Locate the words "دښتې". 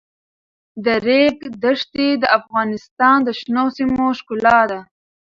1.63-2.07